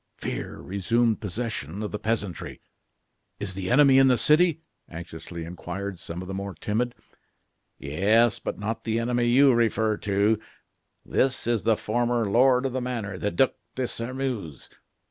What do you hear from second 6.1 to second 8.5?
of the more timid. "Yes;